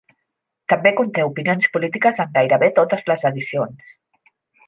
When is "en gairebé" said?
2.25-2.71